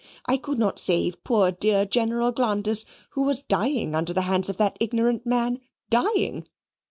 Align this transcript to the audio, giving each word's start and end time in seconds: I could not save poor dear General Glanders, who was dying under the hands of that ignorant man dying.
I 0.25 0.37
could 0.37 0.57
not 0.57 0.79
save 0.79 1.23
poor 1.23 1.51
dear 1.51 1.85
General 1.85 2.31
Glanders, 2.31 2.87
who 3.11 3.21
was 3.21 3.43
dying 3.43 3.93
under 3.93 4.13
the 4.13 4.21
hands 4.23 4.49
of 4.49 4.57
that 4.57 4.75
ignorant 4.79 5.27
man 5.27 5.59
dying. 5.91 6.47